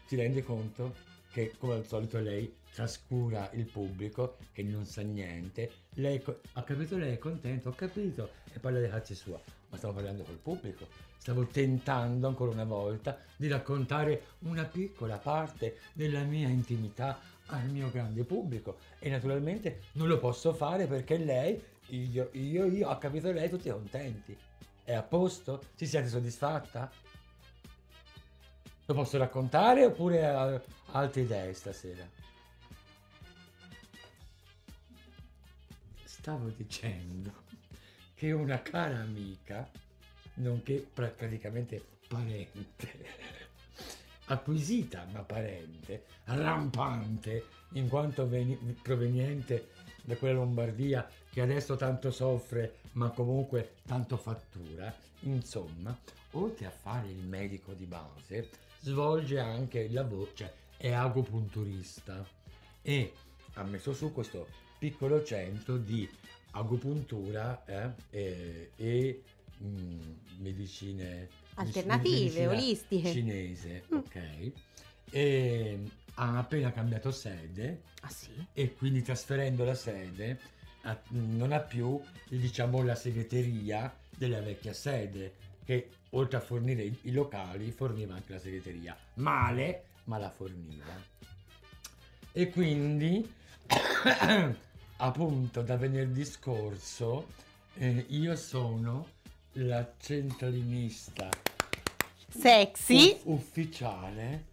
[0.05, 0.95] si rende conto
[1.33, 5.71] che come al solito lei trascura il pubblico che non sa niente.
[5.95, 8.31] Lei co- ha capito lei è contento ho capito.
[8.53, 9.41] E parla dei cazzi sua.
[9.71, 10.87] Ma stavo parlando col pubblico.
[11.17, 17.19] Stavo tentando ancora una volta di raccontare una piccola parte della mia intimità
[17.49, 22.89] al mio grande pubblico e naturalmente non lo posso fare perché lei io io io
[22.89, 24.37] ha capito lei tutti contenti
[24.89, 25.65] è a posto?
[25.75, 26.91] si siete soddisfatta?
[28.87, 30.25] Lo posso raccontare oppure
[30.93, 32.09] altre idee stasera?
[36.05, 37.31] Stavo dicendo
[38.15, 39.69] che una cara amica,
[40.37, 43.37] nonché pra- praticamente parente,
[44.29, 49.69] acquisita ma parente, rampante, in quanto veni- proveniente
[50.03, 55.97] da quella Lombardia che adesso tanto soffre ma comunque tanto fattura, insomma,
[56.33, 58.49] oltre a fare il medico di base,
[58.81, 62.27] svolge anche il lavoro, cioè è agopunturista.
[62.83, 63.13] E
[63.55, 64.49] ha messo su questo
[64.79, 66.09] piccolo centro di
[66.53, 69.23] agopuntura eh, e, e,
[69.63, 70.01] mm,
[70.39, 71.29] medicine
[71.61, 73.11] Alternative, olistiche.
[73.13, 73.97] cinese, Mm.
[73.99, 74.53] ok?
[75.11, 75.81] E
[76.15, 78.31] ha appena cambiato sede Ah sì?
[78.53, 80.39] e quindi trasferendo la sede
[80.83, 85.35] ha- non ha più diciamo la segreteria della vecchia sede
[85.65, 91.01] che oltre a fornire i, i locali forniva anche la segreteria male ma la forniva
[92.33, 93.33] e quindi
[94.99, 97.27] appunto da venerdì scorso
[97.75, 99.07] eh, io sono
[99.53, 101.29] la centralinista
[102.29, 103.11] Sexy.
[103.13, 104.45] uff- ufficiale.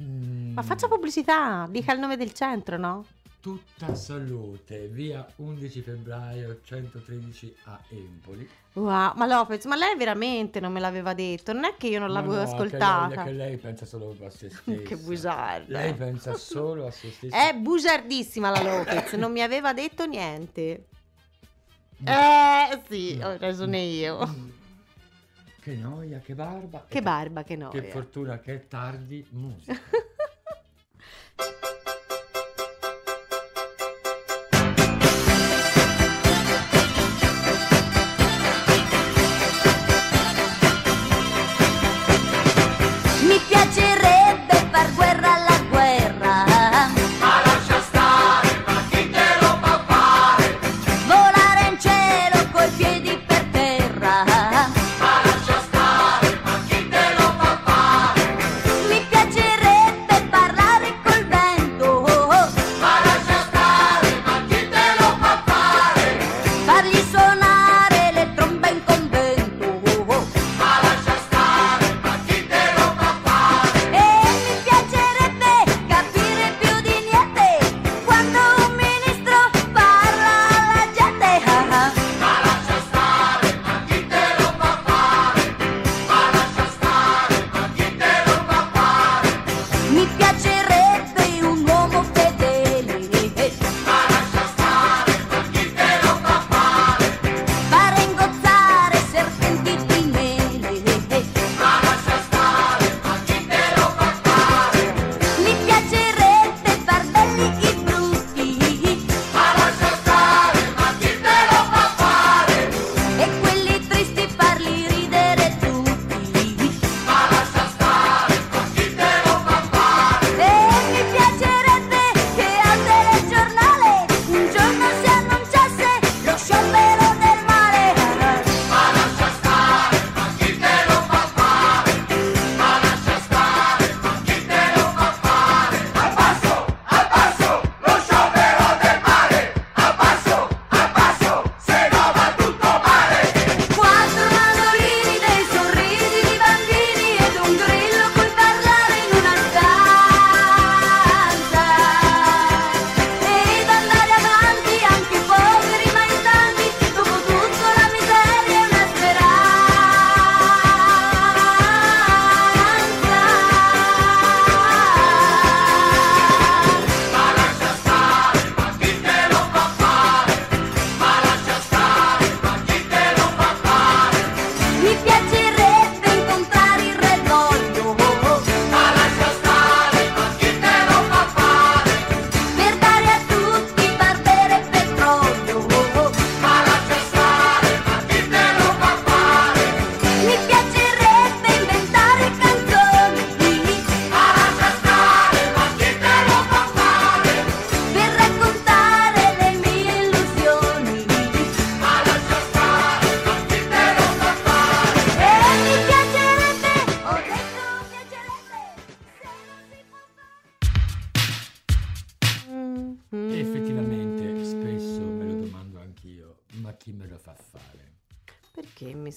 [0.00, 3.04] mm, Ma faccia pubblicità, dica il nome del centro, no?
[3.40, 8.48] Tutta salute, via 11 febbraio 113 a Empoli.
[8.72, 11.52] Wow, ma Lopez, ma lei veramente non me l'aveva detto?
[11.52, 13.08] Non è che io non Ma l'avevo no, ascoltata.
[13.08, 14.82] Che lei, che lei pensa solo a se stessa.
[14.82, 15.78] Che bugiarda.
[15.78, 17.48] Lei pensa solo a se stessa.
[17.48, 20.86] È bugiardissima la Lopez, non mi aveva detto niente.
[22.04, 24.54] Eh sì, ho ragione io.
[25.66, 26.84] Che noia, che barba.
[26.88, 27.80] Che barba, che noia.
[27.80, 29.74] Che fortuna che è tardi, musica.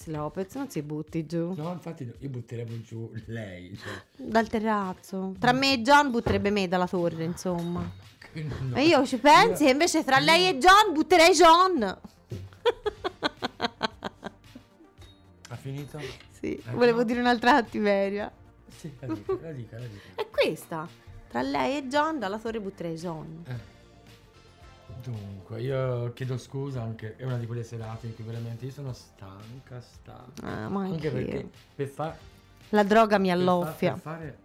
[0.10, 1.54] Lopez non si butti giù?
[1.56, 3.92] No, infatti io butterevo giù lei, cioè,
[4.28, 5.36] Dal terrazzo.
[5.40, 7.90] Tra me e John butterebbe me dalla torre, insomma.
[8.34, 8.76] no.
[8.76, 11.98] E io ci pensi, e invece tra lei e John butterei John.
[15.50, 16.00] Ha finito?
[16.40, 17.04] Sì, Eh, volevo no?
[17.04, 18.32] dire un'altra cattiveria.
[18.68, 20.22] Sì, la dica, la dica, la dica.
[20.22, 20.88] È questa.
[21.28, 23.44] Tra lei e John dalla torre butterei John.
[23.48, 23.78] Eh.
[25.02, 28.92] Dunque, io chiedo scusa anche, è una di quelle serate in cui veramente io sono
[28.94, 30.42] stanca, stanca.
[30.66, 32.18] Ah, ma anche perché per, fa-
[32.70, 33.92] La droga mi per fa- alloffia.
[33.94, 34.38] per fare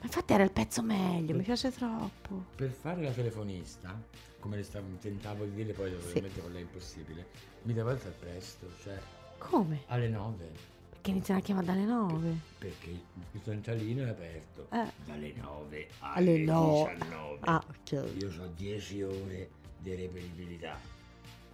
[0.00, 2.44] Ma infatti era il pezzo meglio, mi piace troppo.
[2.56, 3.96] Per fare la telefonista,
[4.40, 7.26] come le stavo, tentavo di dire, poi ovviamente con lei è impossibile,
[7.62, 8.98] mi devo alzare presto, cioè
[9.38, 9.82] Come?
[9.86, 10.50] alle 9,
[10.90, 12.38] Perché iniziano a chiamare dalle 9.
[12.58, 14.90] perché il centralino è aperto Eh.
[15.06, 17.38] dalle 9 Alle alle no- 19.
[17.42, 18.14] Ah, ok.
[18.18, 19.50] Io ho 10 ore
[19.80, 20.78] di reperibilità.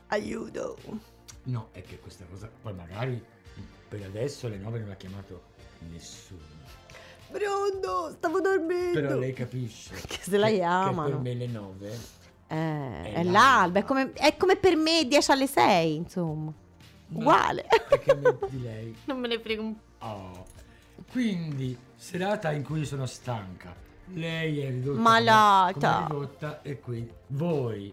[0.08, 0.76] Aiuto.
[1.44, 3.22] No, è che questa cosa, poi magari
[3.88, 5.42] per adesso alle 9 non ha chiamato
[5.90, 6.40] nessuno.
[7.30, 9.00] Pronto, stavo dormendo.
[9.00, 11.04] Però lei capisce Che se la chiamano.
[11.04, 11.90] Che per me le 9
[12.48, 13.80] Eh, È è l'alba.
[13.80, 16.52] è come, è come per me 10 alle 6, insomma.
[17.08, 17.66] Uguale.
[17.88, 18.96] Perché me- di lei.
[19.06, 20.44] non me ne frega un Oh.
[21.10, 23.74] Quindi, serata in cui sono stanca.
[24.12, 25.00] Lei è ridotta.
[25.00, 25.72] Malata.
[25.72, 27.92] Come, come ridotta e quindi voi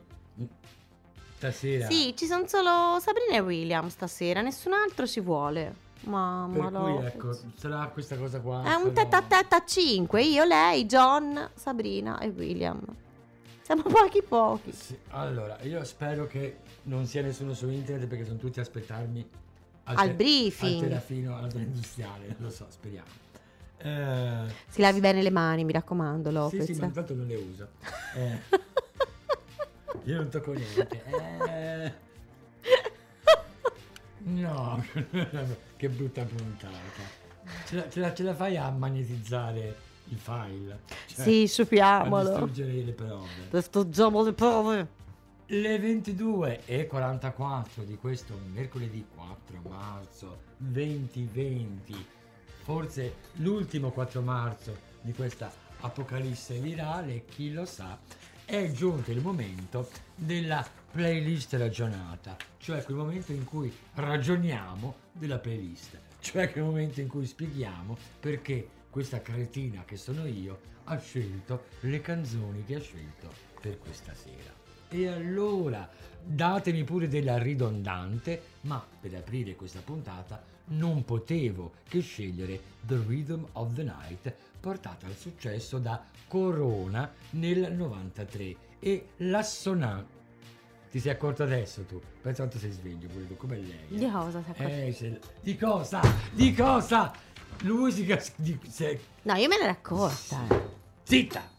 [1.38, 1.88] stasera.
[1.88, 5.81] Sì, ci sono solo Sabrina e William stasera, nessun altro ci vuole.
[6.03, 8.63] Mamma Per cui ecco, sarà questa cosa qua.
[8.63, 12.81] È un testa a testa a 5, io, lei, John, Sabrina e William.
[13.61, 14.73] Siamo pochi pochi.
[14.73, 19.25] Sì, Allora, io spero che non sia nessuno su internet perché sono tutti a aspettarmi
[19.86, 20.84] Al briefing.
[20.84, 23.07] Al terrafino, alla industriale, lo so, speriamo.
[23.77, 26.65] Eh, Si lavi bene le mani, mi raccomando, Lopez.
[26.65, 27.67] sì, sì, ma intanto non le uso.
[28.15, 28.39] Eh,
[30.06, 31.04] io non tocco niente.
[31.50, 31.94] Eh,
[34.26, 34.84] no,
[35.78, 37.22] che brutta puntata.
[37.66, 39.76] Ce la, ce la- ce la fai a magnetizzare
[40.10, 40.80] il file?
[41.08, 42.30] Cioè, Sì, A sciupiamolo.
[42.30, 43.28] distruggere le prove.
[43.52, 44.88] Distruggiamo le prove.
[45.48, 52.06] Le 22 e 44 di questo mercoledì 4 marzo 2020,
[52.64, 58.00] forse l'ultimo 4 marzo di questa apocalisse virale, chi lo sa,
[58.46, 66.00] è giunto il momento della playlist ragionata, cioè quel momento in cui ragioniamo della playlist,
[66.20, 72.02] cioè quel momento in cui spieghiamo perché questa cretina che sono io ha scelto le
[72.02, 74.62] canzoni che ha scelto per questa sera.
[74.94, 75.89] E allora
[76.24, 83.44] datemi pure della ridondante, ma per aprire questa puntata non potevo che scegliere The Rhythm
[83.54, 90.22] of the Night, portata al successo da Corona nel 93 e l'assonante.
[90.91, 92.00] Ti sei accorto adesso tu?
[92.22, 93.80] Pensa quanto sei sveglio pure tu, come lei.
[93.89, 93.96] eh?
[93.98, 94.64] Di cosa è accorto?
[94.72, 96.02] Eh, se- di cosa?
[96.32, 97.12] Di cosa?
[97.62, 98.06] Lui si...
[98.06, 100.46] cas- di- se- No, io me ne ero accorta.
[101.02, 101.50] Zitta!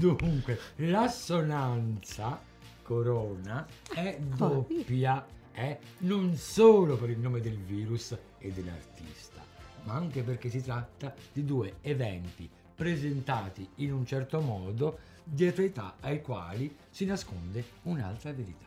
[0.00, 2.40] Dunque, l'assonanza
[2.82, 9.44] corona è doppia, è non solo per il nome del virus e dell'artista,
[9.84, 15.96] ma anche perché si tratta di due eventi presentati in un certo modo dietro età
[16.00, 18.64] ai quali si nasconde un'altra verità.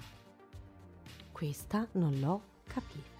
[1.32, 3.13] Questa non l'ho capita.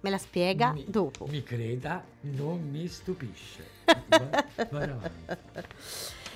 [0.00, 1.26] Me la spiega mi, dopo.
[1.26, 3.74] Mi creda, non mi stupisce.
[4.70, 5.10] Va-.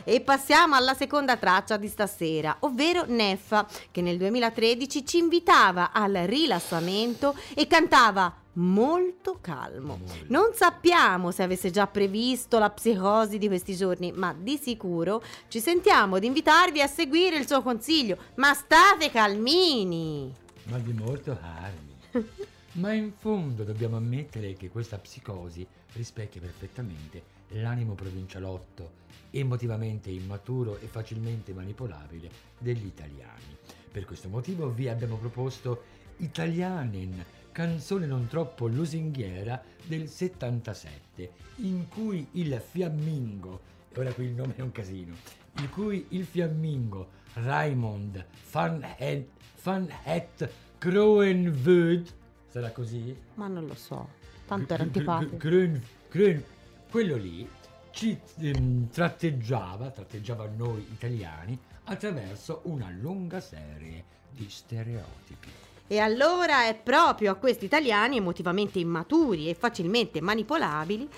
[0.02, 6.14] E passiamo alla seconda traccia di stasera, ovvero Neffa, che nel 2013 ci invitava al
[6.24, 10.00] rilassamento e cantava molto calmo.
[10.28, 15.60] Non sappiamo se avesse già previsto la psicosi di questi giorni, ma di sicuro ci
[15.60, 18.16] sentiamo di invitarvi a seguire il suo consiglio.
[18.36, 20.48] Ma state calmini!
[20.70, 21.98] ma di molto calmi.
[22.72, 28.98] Ma in fondo dobbiamo ammettere che questa psicosi rispecchia perfettamente l'animo provincialotto,
[29.30, 33.56] emotivamente immaturo e facilmente manipolabile degli italiani.
[33.90, 35.82] Per questo motivo vi abbiamo proposto
[36.18, 43.60] Italianen, canzone non troppo lusinghiera del 77, in cui il fiammingo,
[43.92, 45.14] e ora qui il nome è un casino,
[45.56, 50.48] in cui il fiammingo Raimond van Het, van Het
[50.78, 52.18] Kroenwood,
[52.50, 53.16] sarà così?
[53.34, 54.08] Ma non lo so,
[54.46, 55.36] tanto era antipatico.
[55.36, 56.42] Grön-
[56.90, 57.48] quello lì
[57.92, 65.48] ci ehm, tratteggiava, tratteggiava noi italiani attraverso una lunga serie di stereotipi.
[65.86, 71.08] E allora è proprio a questi italiani emotivamente immaturi e facilmente manipolabili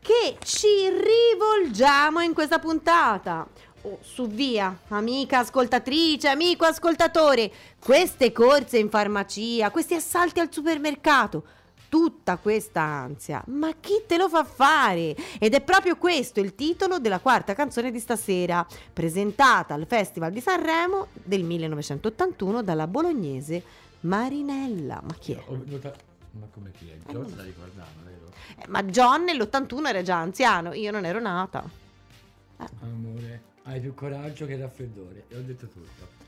[0.00, 3.48] che ci rivolgiamo in questa puntata.
[3.86, 11.44] Oh, su via, amica ascoltatrice, amico ascoltatore, queste corse in farmacia, questi assalti al supermercato,
[11.88, 15.14] tutta questa ansia, ma chi te lo fa fare?
[15.38, 20.40] Ed è proprio questo il titolo della quarta canzone di stasera, presentata al Festival di
[20.40, 23.62] Sanremo del 1981 dalla bolognese
[24.00, 25.00] Marinella.
[25.00, 25.44] Ma chi è?
[26.32, 26.94] Ma come chi è?
[27.08, 28.32] Eh, non la ricordava, vero?
[28.58, 31.84] Eh, ma John nell'81 era già anziano, io non ero nata.
[32.80, 35.24] Amore, hai più coraggio che raffreddore.
[35.28, 36.24] E ho detto tutto.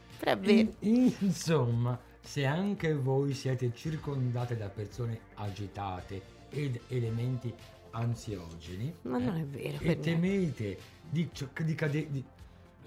[0.80, 7.52] In- insomma, se anche voi siete circondate da persone agitate ed elementi
[7.90, 9.78] ansiogeni, Ma non eh, è vero.
[9.80, 10.78] e temete
[11.08, 11.28] di,
[11.64, 12.10] di cadere.
[12.10, 12.24] Di...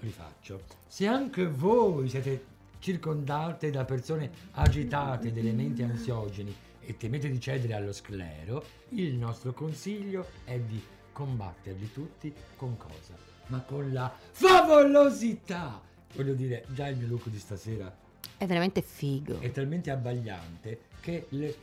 [0.00, 0.62] Rifaccio.
[0.86, 2.44] Se anche voi siete
[2.80, 9.52] circondate da persone agitate ed elementi ansiogeni e temete di cedere allo sclero, il nostro
[9.52, 10.82] consiglio è di
[11.12, 13.31] combatterli tutti con cosa?
[13.46, 15.80] Ma con la favolosità!
[16.14, 17.94] Voglio dire, già il mio look di stasera
[18.36, 19.40] È veramente figo.
[19.40, 21.54] è talmente abbagliante che le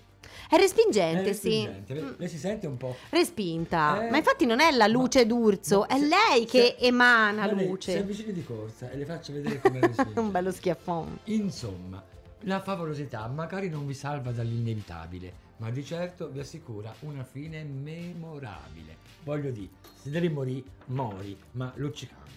[0.49, 1.49] È respingente, È sì.
[1.49, 1.93] respingente.
[1.93, 2.95] Lei- Lei si sente un po'.
[3.09, 4.05] Respinta.
[4.05, 7.51] Eh, Ma infatti non è la luce d'urzo, è se- lei che se- emana Ma
[7.53, 7.97] lei Si luce.
[7.99, 10.19] avvicini di corsa e le faccio vedere come respinge.
[10.19, 11.17] Un bello schiaffone.
[11.25, 12.03] Insomma,
[12.41, 18.97] la favolosità magari non vi salva dall'inevitabile, ma di certo vi assicura una fine memorabile.
[19.24, 19.70] Voglio dire,
[20.01, 22.28] se devi morire, mori, ma luccicante.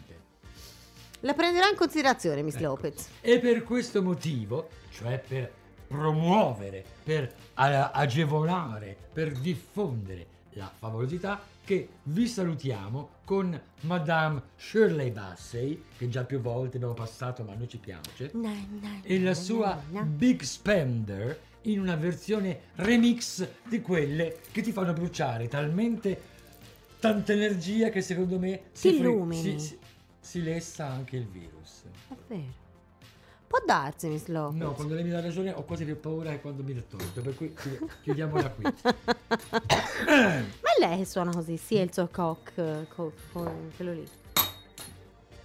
[1.21, 2.65] La prenderà in considerazione, Miss Ecco.
[2.65, 3.09] Lopez.
[3.21, 5.53] E per questo motivo, cioè per
[5.87, 16.09] promuovere, per agevolare, per diffondere la favolosità, che vi salutiamo con Madame Shirley Bassey, che
[16.09, 18.33] già più volte abbiamo passato, ma a noi ci piace,
[19.03, 25.49] e la sua Big Spender in una versione remix di quelle che ti fanno bruciare
[25.49, 26.21] talmente
[26.99, 28.93] tanta energia che secondo me si,
[29.33, 29.79] si, si-
[30.21, 31.83] si lessa anche il virus.
[32.09, 32.61] È vero.
[33.47, 34.59] Può darsi, Miss Lopez.
[34.61, 37.21] No, quando lei mi dà ragione ho quasi più paura che quando mi dà torto,
[37.21, 38.63] per cui chi- chiudiamola qui.
[40.07, 43.93] Ma è lei che suona così, sì, è il suo cock, eh, co- co- quello
[43.93, 44.09] lì.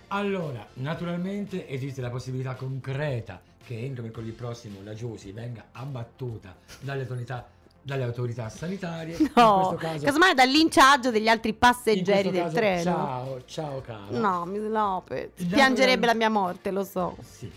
[0.10, 7.02] Allora, naturalmente esiste la possibilità concreta che entro mercoledì prossimo la Giusy venga abbattuta dalle
[7.02, 7.46] autorità,
[7.82, 9.18] dalle autorità sanitarie.
[9.18, 12.82] In No, questo caso, casomai dal linciaggio degli altri passeggeri del caso, treno.
[12.84, 14.18] Ciao, ciao cara.
[14.18, 15.32] No, Miss Lopez.
[15.36, 17.18] Intanto Piangerebbe la- la mia morte, lo so.
[17.22, 17.52] Sì.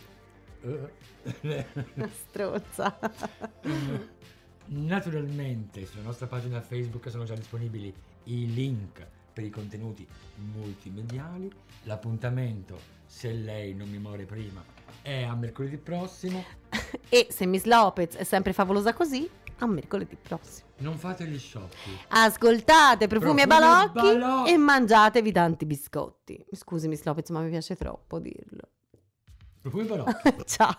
[0.62, 1.66] Eh.
[2.26, 2.98] Strozza.
[4.66, 7.94] Naturalmente sulla nostra pagina Facebook sono già disponibili
[8.24, 10.04] i link per i contenuti
[10.52, 11.48] multimediali.
[11.84, 14.62] L'appuntamento, se lei non mi muore prima,
[15.02, 16.44] è a mercoledì prossimo.
[17.08, 19.28] e se Miss Lopez è sempre favolosa così,
[19.58, 20.68] a mercoledì prossimo.
[20.78, 21.90] Non fate gli sciocchi.
[22.08, 24.50] Ascoltate profumi, e Profumi e balocchi balocchi.
[24.52, 26.44] e mangiatevi tanti biscotti.
[26.52, 28.62] Scusi Miss Lopez, ma mi piace troppo dirlo.
[29.60, 30.34] Profumi balocchi.
[30.46, 30.78] Ciao.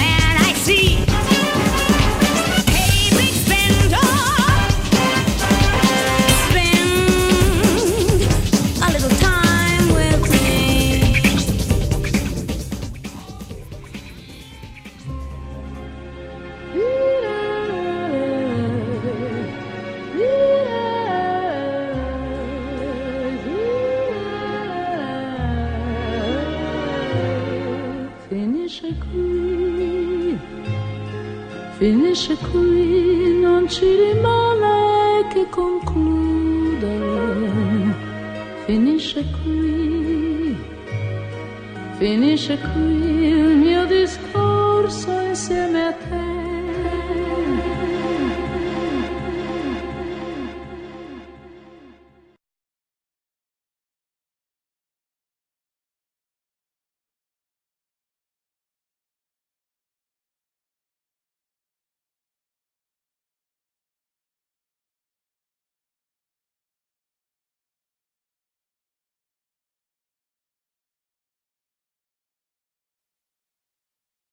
[42.63, 43.10] creep.